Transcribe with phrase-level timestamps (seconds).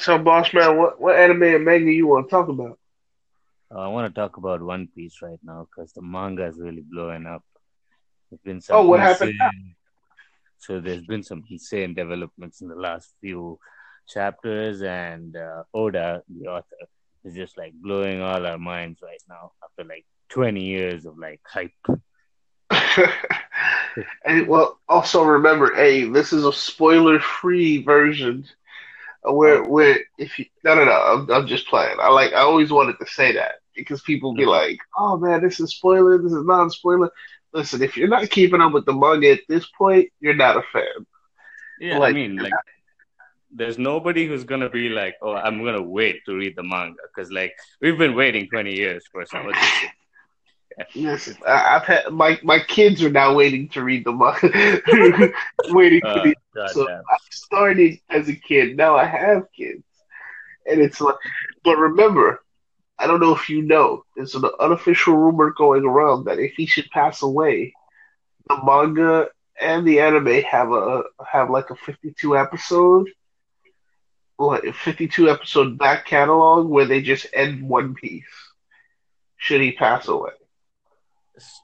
[0.00, 2.78] So, boss man, what what anime and manga you want to talk about?
[3.70, 6.82] Uh, I want to talk about One Piece right now because the manga is really
[6.90, 7.44] blowing up.
[8.30, 9.38] There's been some Oh, what happened
[10.58, 13.58] So there's been some insane developments in the last few
[14.08, 16.88] chapters, and uh, Oda, the author,
[17.24, 21.42] is just like blowing all our minds right now after like 20 years of like
[21.44, 21.72] hype.
[24.24, 28.46] and well, also remember, hey, this is a spoiler-free version.
[29.22, 31.96] Where, where, if you, no, no, no, I'm, I'm just playing.
[32.00, 34.48] I like, I always wanted to say that because people be mm.
[34.48, 36.18] like, "Oh man, this is spoiler.
[36.18, 37.10] This is non-spoiler."
[37.52, 40.62] Listen, if you're not keeping up with the manga at this point, you're not a
[40.72, 41.06] fan.
[41.80, 42.52] Yeah, I mean, like,
[43.50, 47.30] there's nobody who's gonna be like, "Oh, I'm gonna wait to read the manga," because
[47.30, 49.90] like we've been waiting 20 years for some of this.
[50.94, 55.32] Listen, I, I've had my my kids are now waiting to read the manga,
[55.72, 56.34] waiting for Uh, the
[56.68, 56.88] So.
[56.88, 58.76] I started as a kid.
[58.76, 59.84] Now I have kids,
[60.66, 61.16] and it's like.
[61.64, 62.42] But remember,
[62.98, 64.04] I don't know if you know.
[64.16, 67.72] There's an unofficial rumor going around that if he should pass away,
[68.48, 69.28] the manga
[69.60, 73.08] and the anime have a have like a 52 episode,
[74.38, 78.24] like a 52 episode back catalog where they just end One Piece.
[79.36, 80.32] Should he pass away?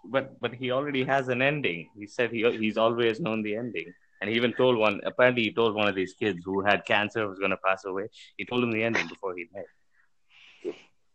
[0.05, 1.89] But but he already has an ending.
[1.97, 5.01] He said he he's always known the ending, and he even told one.
[5.05, 8.09] Apparently, he told one of these kids who had cancer was gonna pass away.
[8.37, 9.71] He told him the ending before he died.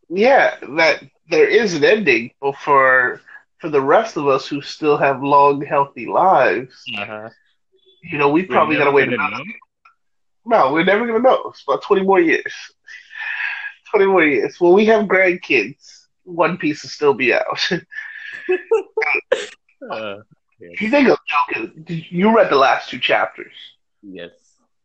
[0.09, 3.21] Yeah, that there is an ending, but for
[3.59, 7.29] for the rest of us who still have long, healthy lives, Uh-huh.
[8.03, 9.43] you know, we probably never gotta wait another.
[10.45, 11.49] No, we're never gonna know.
[11.49, 12.53] It's about twenty more years.
[13.89, 14.55] Twenty more years.
[14.59, 17.69] When we have grandkids, One Piece will still be out.
[19.91, 20.17] Uh,
[20.59, 23.53] if you think joking, did- you read the last two chapters.
[24.03, 24.31] yes,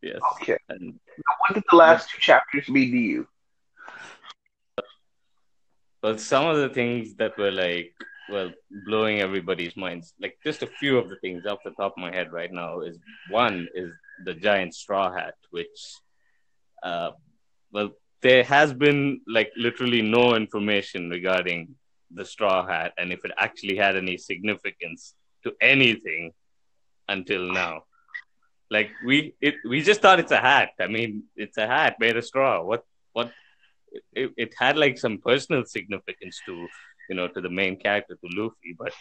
[0.01, 0.19] yes.
[0.41, 0.57] Okay.
[0.69, 0.99] And
[1.39, 3.27] What did the last two chapters mean to you?
[6.03, 7.93] Well, some of the things that were like,
[8.29, 8.51] well,
[8.85, 12.13] blowing everybody's minds, like just a few of the things off the top of my
[12.13, 12.97] head right now is
[13.29, 13.91] one is
[14.25, 15.77] the giant straw hat, which,
[16.83, 17.11] uh,
[17.71, 21.75] well, there has been like literally no information regarding
[22.13, 25.13] the straw hat and if it actually had any significance
[25.43, 26.31] to anything
[27.07, 27.83] until now.
[28.69, 30.71] Like we, it, we just thought it's a hat.
[30.79, 32.61] I mean, it's a hat made of straw.
[32.63, 33.31] What, what
[34.13, 36.67] it, it had like some personal significance to
[37.09, 38.93] you know to the main character to Luffy, but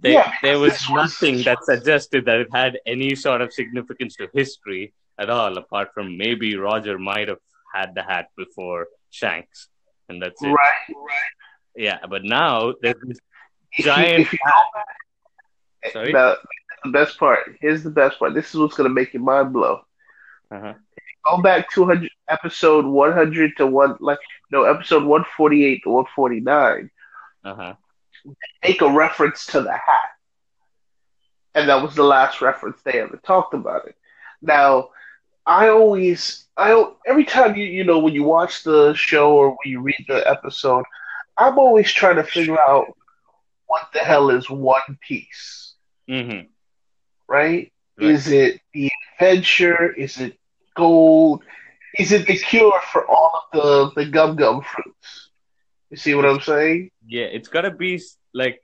[0.00, 4.28] there, Yeah, there was- nothing that suggested that it had any sort of significance to
[4.34, 7.38] history at all, apart from maybe Roger might have
[7.72, 9.68] had the hat before Shanks,
[10.08, 10.48] and that's it.
[10.48, 11.34] Right, right.
[11.76, 13.18] Yeah, but now there's this
[13.80, 15.92] giant if you hat.
[15.92, 16.12] Sorry.
[16.12, 16.36] Now,
[16.84, 17.56] the best part.
[17.60, 18.34] Here's the best part.
[18.34, 19.80] This is what's gonna make your mind blow.
[20.50, 20.74] Uh-huh.
[21.24, 24.18] Go back 200 episode 100 to one like
[24.50, 26.90] no episode 148 to 149.
[27.44, 27.74] Uh-huh.
[28.62, 30.10] Make a reference to the hat,
[31.54, 33.96] and that was the last reference they ever talked about it.
[34.40, 34.90] Now,
[35.46, 39.56] I always I every time you you know when you watch the show or when
[39.64, 40.84] you read the episode,
[41.36, 42.86] I'm always trying to figure out
[43.66, 45.74] what the hell is One Piece.
[46.08, 46.46] Mm-hmm.
[47.28, 47.72] right?
[47.98, 48.10] Right.
[48.10, 49.92] Is it the adventure?
[49.92, 50.38] Is it
[50.76, 51.42] gold?
[51.98, 55.30] Is it the cure for all of the, the gum gum fruits?
[55.90, 56.90] You see what I'm saying?
[57.06, 58.02] Yeah, it's gotta be
[58.34, 58.60] like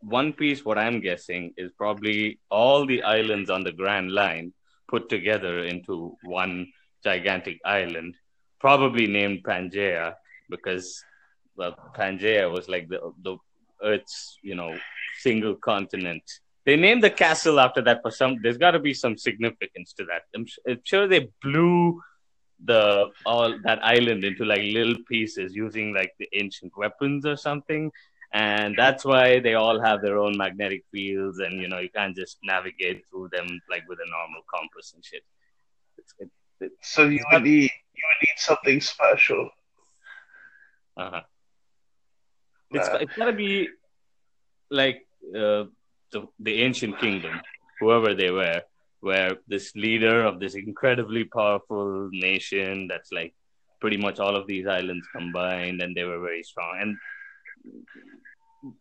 [0.00, 0.64] One Piece.
[0.64, 4.52] What I'm guessing is probably all the islands on the Grand Line
[4.88, 6.72] put together into one
[7.04, 8.14] gigantic island,
[8.60, 10.14] probably named Pangea
[10.48, 11.04] because
[11.58, 13.36] well, Pangea was like the the
[13.82, 14.76] Earth's you know
[15.18, 16.22] single continent.
[16.64, 18.36] They named the castle after that for some.
[18.42, 20.22] There's got to be some significance to that.
[20.34, 22.00] I'm, I'm sure they blew
[22.64, 27.90] the all that island into like little pieces using like the ancient weapons or something
[28.32, 32.16] and that's why they all have their own magnetic fields and you know you can't
[32.16, 35.22] just navigate through them like with a normal compass and shit
[35.96, 36.30] it's, it,
[36.60, 39.50] it, So you would need you would need something special.
[40.96, 41.22] uh-huh.
[42.70, 43.68] It's, it's gotta be
[44.70, 45.64] like uh,
[46.12, 47.40] the, the ancient kingdom
[47.80, 48.62] whoever they were
[49.00, 53.34] where this leader of this incredibly powerful nation that's like
[53.80, 56.96] pretty much all of these islands combined and they were very strong and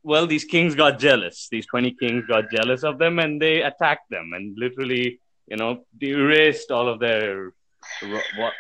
[0.04, 1.48] well these kings got jealous.
[1.52, 5.86] These 20 kings got jealous of them and they attacked them and literally you know
[6.02, 7.54] erased all of their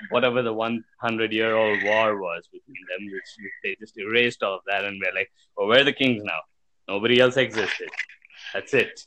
[0.09, 4.62] whatever the 100 year old war was between them which they just erased all of
[4.68, 6.41] that and we're like oh we're the kings now
[6.88, 7.89] nobody else existed
[8.53, 9.06] that's it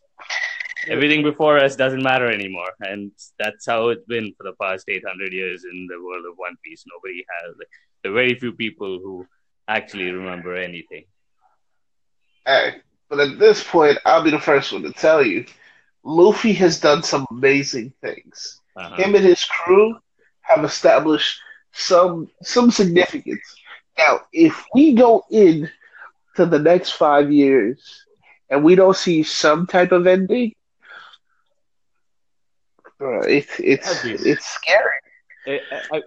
[0.88, 5.32] everything before us doesn't matter anymore, and that's how it's been for the past 800
[5.32, 6.84] years in the world of One Piece.
[6.87, 7.56] Nobody has.
[7.58, 7.69] Like,
[8.02, 9.26] there are very few people who
[9.69, 11.05] actually remember anything.
[12.46, 12.76] Hey,
[13.08, 15.44] but at this point, I'll be the first one to tell you,
[16.02, 18.61] Luffy has done some amazing things.
[18.76, 18.96] Uh-huh.
[18.96, 19.96] Him and his crew
[20.50, 21.41] have established
[21.73, 23.47] some some significance.
[23.99, 25.70] Now, if we go in
[26.37, 27.79] to the next five years
[28.50, 30.55] and we don't see some type of ending,
[33.00, 35.00] uh, it's it's it's scary.
[35.47, 35.61] I-
[35.93, 36.02] I-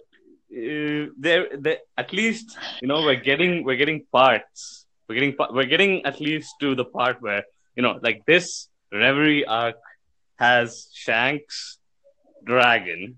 [0.53, 4.85] uh, there, there, at least you know we're getting we're getting parts.
[5.09, 7.43] We're getting we're getting at least to the part where
[7.75, 9.75] you know like this Reverie arc
[10.37, 11.79] has Shanks,
[12.43, 13.17] Dragon,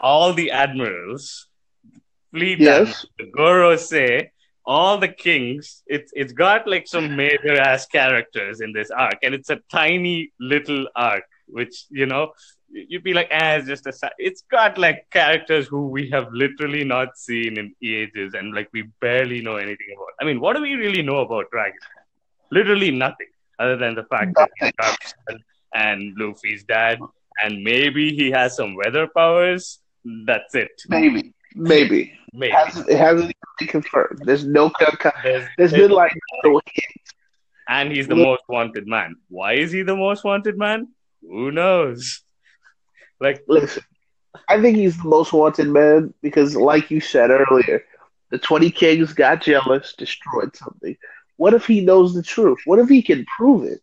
[0.00, 1.48] all the admirals,
[2.30, 3.06] fleet Yes.
[3.18, 4.30] the Gorosei
[4.66, 5.82] all the kings.
[5.86, 10.32] It's it's got like some major ass characters in this arc, and it's a tiny
[10.40, 12.32] little arc, which you know
[12.70, 13.92] you'd be like, ah, it's just a.
[13.92, 18.68] si-" It's got like characters who we have literally not seen in ages, and like
[18.72, 20.12] we barely know anything about.
[20.20, 21.78] I mean, what do we really know about Dragon?
[22.50, 23.28] Literally nothing,
[23.58, 24.50] other than the fact that
[24.80, 25.38] Garp's son
[25.74, 26.98] and Luffy's dad,
[27.42, 29.80] and maybe he has some weather powers.
[30.26, 30.70] That's it.
[30.88, 32.12] Maybe, maybe.
[32.32, 32.52] Maybe.
[32.52, 34.20] It hasn't, it hasn't been confirmed.
[34.24, 36.12] There's no con- con- There's, There's been like
[36.44, 37.02] no hint.
[37.68, 39.16] and he's the most wanted man.
[39.28, 40.88] Why is he the most wanted man?
[41.22, 42.22] Who knows?
[43.20, 43.84] Like, Listen,
[44.48, 47.84] I think he's the most wanted man because, like you said earlier,
[48.30, 50.96] the 20 Kings got jealous, destroyed something.
[51.36, 52.58] What if he knows the truth?
[52.64, 53.80] What if he can prove it?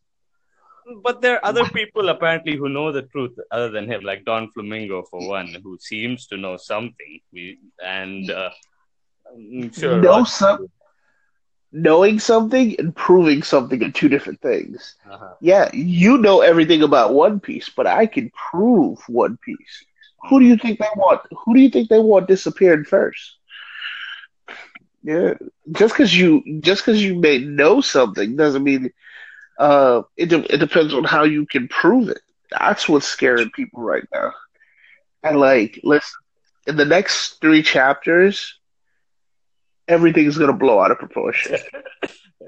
[1.04, 5.04] But there are other people apparently who know the truth other than him, like Doflamingo
[5.10, 7.20] for one, who seems to know something.
[7.32, 8.50] We and uh,
[9.72, 10.68] sure Know Rod- some-
[11.72, 14.96] Knowing something and proving something are two different things.
[15.10, 15.34] Uh-huh.
[15.40, 19.86] Yeah, you know everything about One Piece, but I can prove One Piece.
[20.30, 21.22] Who do you think they want?
[21.32, 23.38] Who do you think they want disappeared first?
[25.04, 25.34] Yeah,
[25.72, 28.92] just because you just because you may know something doesn't mean
[29.58, 30.28] uh, it.
[30.28, 32.22] De- it depends on how you can prove it.
[32.52, 34.34] That's what's scaring people right now.
[35.24, 36.20] And like, listen,
[36.68, 38.60] in the next three chapters,
[39.88, 41.58] everything's gonna blow out of proportion.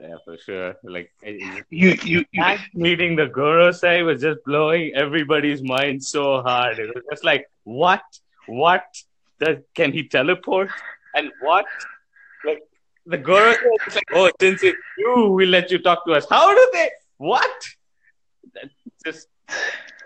[0.02, 0.76] Yeah, for sure.
[0.84, 6.80] Like You, you, you meeting the Gorosei was just blowing everybody's mind so hard.
[6.80, 8.02] It was just like, what?
[8.48, 8.84] What?
[9.40, 10.70] Does, can he teleport?
[11.16, 11.66] And what?
[12.44, 12.64] Like
[13.06, 16.26] the was like, oh, since it's you, we'll let you talk to us.
[16.30, 16.90] How do they?
[17.18, 17.52] What?
[18.54, 18.70] That
[19.06, 19.28] just.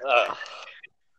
[0.07, 0.33] Uh,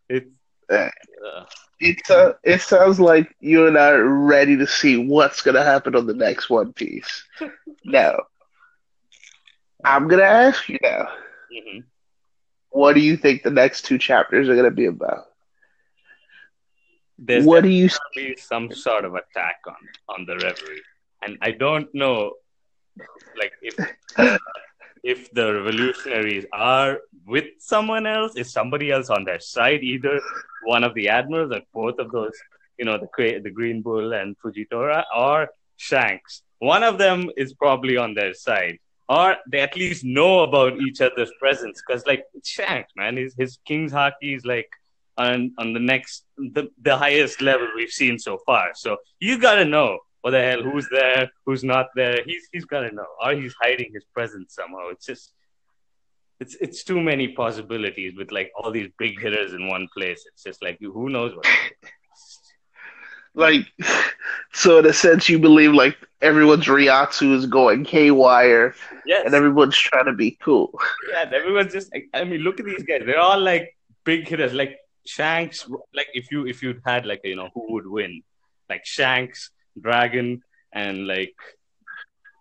[0.09, 0.31] it's.
[0.71, 0.91] Uh,
[1.25, 1.45] Uh,
[1.81, 5.95] It uh, it sounds like you and I are ready to see what's gonna happen
[5.95, 7.25] on the next One Piece.
[7.85, 8.15] Now,
[9.85, 11.09] I'm gonna ask you now.
[11.53, 11.85] mhm.
[12.71, 15.27] What do you think the next two chapters are gonna be about?
[17.19, 17.89] There's what do you?
[18.15, 19.77] be some sort of attack on
[20.09, 20.83] on the reverie
[21.23, 22.33] and i don't know
[23.39, 23.75] like if
[25.05, 30.21] if the revolutionaries are with someone else is somebody else on their side either
[30.65, 32.37] one of the admirals or both of those
[32.79, 35.49] you know the the green bull and fujitora or
[35.79, 36.43] shanks.
[36.59, 38.79] One of them is probably on their side.
[39.09, 41.81] Or they at least know about each other's presence.
[41.87, 44.69] Because like shanks man his, his king's haki is like
[45.17, 48.73] on on the next the, the highest level we've seen so far.
[48.75, 49.99] So he's got to know
[50.29, 52.19] what the hell who's there, who's not there.
[52.25, 54.89] He's he's got to know, or he's hiding his presence somehow.
[54.89, 55.33] It's just
[56.41, 60.25] it's it's too many possibilities with like all these big hitters in one place.
[60.33, 61.47] It's just like who knows what.
[63.35, 63.67] Like,
[64.53, 68.75] so in a sense, you believe like everyone's Reiatsu is going haywire
[69.07, 70.77] Yes, and everyone's trying to be cool.
[71.13, 71.31] yeah.
[71.33, 71.93] Everyone's just.
[71.95, 73.03] like- I mean, look at these guys.
[73.07, 74.55] They're all like big hitters.
[74.55, 75.69] Like Shanks.
[75.95, 78.23] Like if you if you had like you know who would win,
[78.69, 80.43] like Shanks, Dragon,
[80.73, 81.35] and like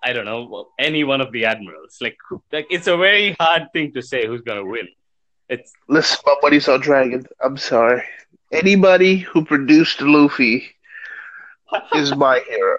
[0.03, 1.97] I don't know any one of the admirals.
[2.01, 2.17] Like
[2.51, 4.87] like it's a very hard thing to say who's gonna win.
[5.49, 7.25] It's Listen, my buddy's on Dragon.
[7.41, 8.03] I'm sorry.
[8.51, 10.75] Anybody who produced Luffy
[11.95, 12.77] is my hero.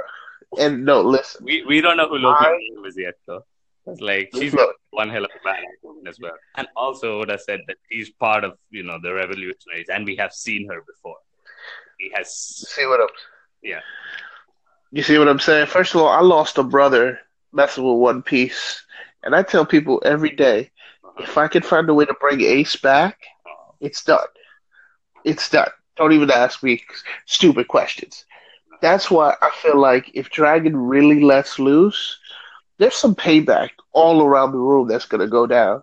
[0.59, 1.45] And no, listen.
[1.45, 3.45] we we don't know who Luffy I- is yet though.
[3.87, 6.33] It's like she's Look, one hell of a badass woman as well.
[6.57, 10.33] And also Oda said that she's part of, you know, the revolutionaries and we have
[10.33, 11.17] seen her before.
[11.99, 13.09] He has see what I'm
[13.63, 13.81] Yeah.
[14.91, 15.67] You see what I'm saying?
[15.67, 17.21] First of all, I lost a brother
[17.53, 18.85] messing with One Piece.
[19.23, 20.71] And I tell people every day,
[21.19, 23.19] if I can find a way to bring Ace back,
[23.81, 24.27] it's done.
[25.25, 25.69] It's done.
[25.97, 26.83] Don't even ask me
[27.27, 28.25] stupid questions.
[28.81, 32.19] That's why I feel like if Dragon really lets loose,
[32.79, 35.83] there's some payback all around the room that's gonna go down.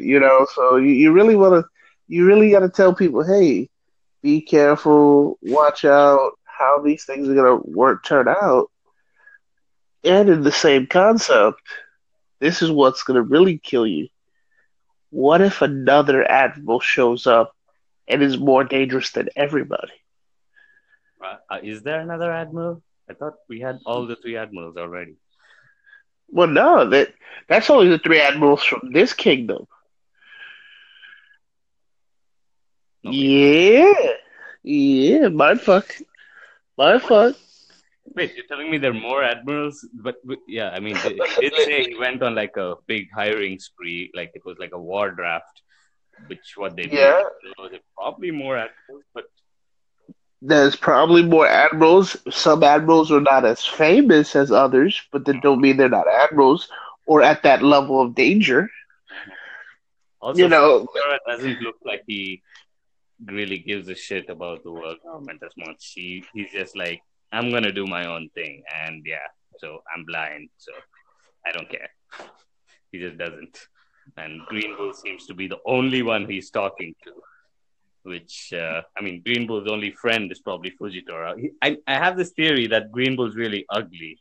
[0.00, 1.70] You know, so you, you really want to,
[2.08, 3.68] you really got to tell people, hey,
[4.22, 8.70] be careful, watch out, how these things are gonna work, turn out,
[10.04, 11.62] and in the same concept,
[12.40, 14.08] this is what's gonna really kill you.
[15.10, 17.54] What if another admiral shows up
[18.08, 19.92] and is more dangerous than everybody?
[21.50, 22.82] Uh, is there another admiral?
[23.08, 25.16] I thought we had all the three admirals already.
[26.28, 27.12] Well, no, that
[27.48, 29.66] that's only the three admirals from this kingdom.
[33.02, 33.92] Yeah,
[34.62, 35.86] yeah, fuck,
[36.76, 37.36] my fuck.
[38.14, 39.86] Wait, you're telling me there are more admirals?
[39.92, 43.58] But, but yeah, I mean, it did say he went on like a big hiring
[43.58, 45.62] spree, like it was like a war draft,
[46.28, 47.22] which what they yeah.
[47.42, 47.54] did.
[47.56, 49.24] So there probably more admirals, but
[50.42, 52.16] there's probably more admirals.
[52.30, 56.68] Some admirals are not as famous as others, but that don't mean they're not admirals
[57.06, 58.70] or at that level of danger.
[60.20, 60.86] Also, you know,
[61.26, 62.42] doesn't look like he
[63.24, 65.92] really gives a shit about the world government as much.
[65.94, 67.00] He he's just like,
[67.32, 70.72] I'm gonna do my own thing, and yeah, so I'm blind, so
[71.46, 71.90] I don't care.
[72.92, 73.58] He just doesn't.
[74.16, 77.12] And Green Bull seems to be the only one he's talking to
[78.06, 81.38] which uh, I mean, Green Bull's only friend is probably Fujitora.
[81.38, 84.18] He, I, I have this theory that Green Bull's really ugly.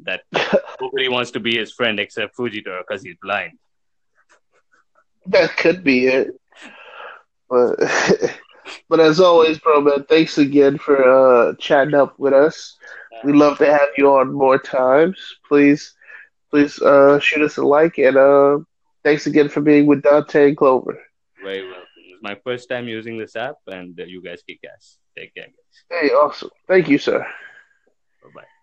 [0.00, 0.22] That
[0.80, 3.58] nobody wants to be his friend except Fujitora because he's blind.
[5.26, 6.28] That could be it.
[7.54, 8.34] But,
[8.88, 12.76] but as always, bro, man, thanks again for uh, chatting up with us.
[13.22, 15.18] We'd love to have you on more times.
[15.48, 15.94] Please,
[16.50, 18.58] please uh, shoot us a like and uh,
[19.04, 20.98] thanks again for being with Dante and Clover.
[21.42, 24.98] Very well It's my first time using this app, and you guys kick ass.
[25.16, 26.00] Take care, guys.
[26.00, 26.50] Hey, awesome.
[26.66, 27.20] Thank you, sir.
[28.22, 28.53] Bye bye.